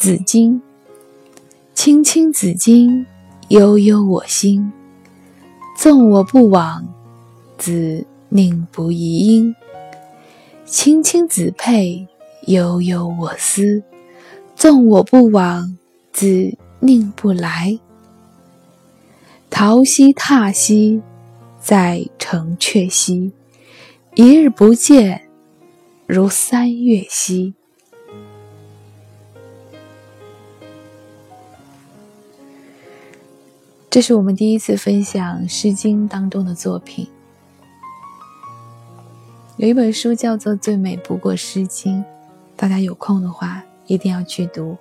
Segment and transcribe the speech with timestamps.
[0.00, 0.62] 紫荆，
[1.74, 3.04] 青青子衿，
[3.48, 4.72] 悠悠我心。
[5.76, 6.88] 纵我不往，
[7.58, 9.54] 子宁不宜音。
[10.64, 12.08] 青青子佩，
[12.46, 13.82] 悠悠我思。
[14.56, 15.76] 纵我不往，
[16.14, 17.78] 子宁不来？
[19.50, 21.02] 桃溪踏兮，
[21.60, 23.32] 在城阙兮。
[24.14, 25.28] 一日不见，
[26.06, 27.52] 如三月兮。
[33.90, 37.08] 这是我们第一次分享《诗经》当中的作品。
[39.56, 41.98] 有一本书叫做《最美不过诗经》，
[42.54, 44.76] 大家有空的话一定要去读。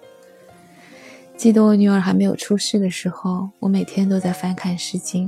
[1.36, 5.28] 记得我女儿还没有出世的时候，我每天都在翻看《诗经》。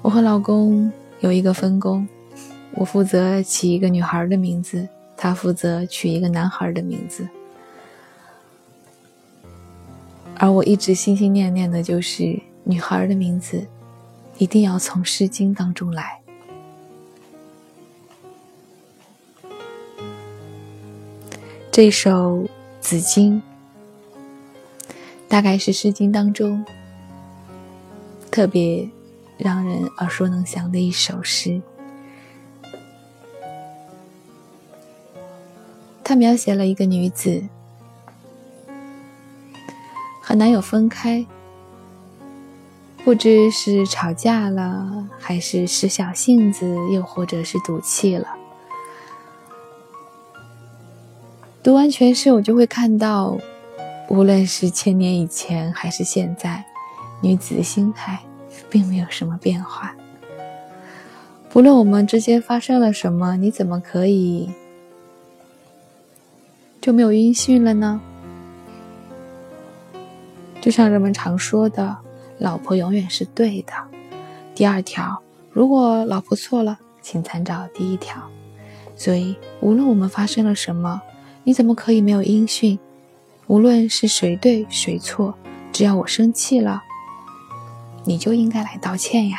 [0.00, 2.08] 我和老公有一个分工，
[2.72, 7.28] 我负责起一个女孩的名字，他负责取一个男孩的名字。
[10.38, 13.66] 而我一直心心念念的就是女孩的名字，
[14.36, 16.20] 一定要从《诗经》当中来。
[21.72, 22.38] 这首
[22.80, 23.42] 《紫荆》
[25.26, 26.64] 大概是《诗经》当中
[28.30, 28.88] 特别
[29.38, 31.60] 让人耳熟能详的一首诗。
[36.04, 37.42] 它描写了一个女子。
[40.36, 41.24] 男友分开，
[43.04, 48.28] 不知是吵架了，还是使小性子，又或者是赌气了。
[51.62, 53.36] 读完全诗，我就会看到，
[54.08, 56.64] 无论是千年以前还是现在，
[57.20, 58.20] 女子的心态
[58.70, 59.94] 并没有什么变化。
[61.48, 64.50] 不论我们之间发生了什么，你怎么可以
[66.80, 68.00] 就没有音讯了呢？
[70.66, 71.96] 就像人们常说的，
[72.38, 73.72] 老婆永远是对的。
[74.52, 75.22] 第二条，
[75.52, 78.20] 如果老婆错了，请参照第一条。
[78.96, 81.00] 所以，无论我们发生了什么，
[81.44, 82.76] 你怎么可以没有音讯？
[83.46, 85.38] 无论是谁对谁错，
[85.72, 86.82] 只要我生气了，
[88.02, 89.38] 你就应该来道歉呀。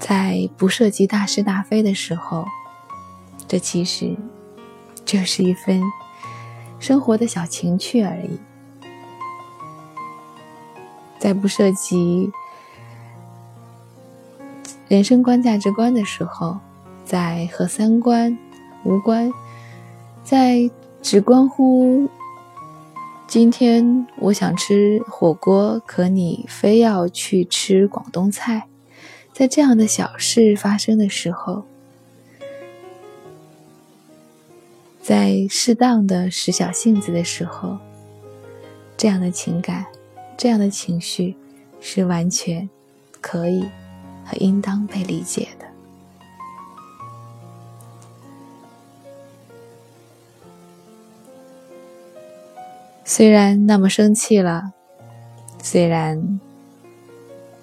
[0.00, 2.44] 在不涉及大是大非的时候，
[3.46, 4.16] 这其实。
[5.12, 5.78] 就是一份
[6.80, 8.40] 生活的小情趣而已，
[11.18, 12.32] 在不涉及
[14.88, 16.56] 人生观、价值观的时候，
[17.04, 18.38] 在和三观
[18.84, 19.30] 无关，
[20.24, 20.70] 在
[21.02, 22.08] 只关乎
[23.26, 28.66] 今天我想吃火锅，可你非要去吃广东菜，
[29.30, 31.64] 在这样的小事发生的时候。
[35.02, 37.76] 在适当的使小性子的时候，
[38.96, 39.84] 这样的情感，
[40.38, 41.36] 这样的情绪，
[41.80, 42.70] 是完全
[43.20, 43.62] 可以
[44.24, 45.66] 和应当被理解的。
[53.04, 54.72] 虽然那么生气了，
[55.60, 56.40] 虽然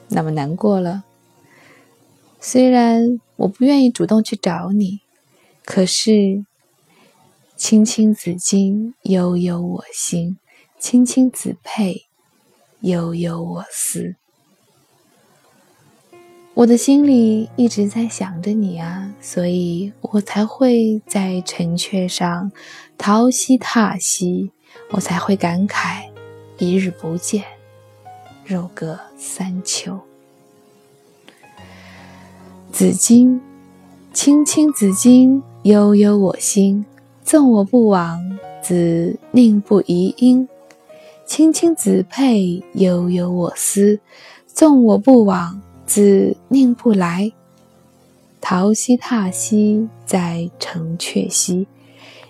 [0.09, 1.05] 那么难过了，
[2.41, 4.99] 虽然我不愿意主动去找你，
[5.63, 6.43] 可是。
[7.59, 10.37] 青青子衿，悠悠我心；
[10.79, 12.05] 青青子佩，
[12.79, 14.15] 悠悠我思。
[16.53, 22.49] 我的心里一直在想着你啊，所以我才会在城阙上
[22.97, 24.51] 桃溪踏兮，
[24.91, 26.09] 我才会感慨
[26.59, 27.43] 一日不见，
[28.45, 29.99] 如隔三秋。
[32.71, 33.41] 紫荆，
[34.13, 36.85] 青青子衿，悠悠我心。
[37.29, 40.49] 纵我不往，子宁不宜音？
[41.27, 43.99] 青青子佩，悠悠我思。
[44.47, 47.31] 纵我不往，子宁不来？
[48.41, 51.67] 桃溪踏溪，在城阙兮。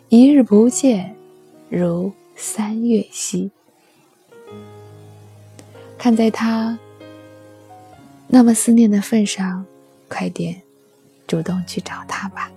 [0.09, 1.15] 一日不见，
[1.69, 3.51] 如三月兮。
[5.97, 6.77] 看在他
[8.27, 9.65] 那么思念的份上，
[10.09, 10.61] 快点
[11.25, 12.51] 主动去找他吧。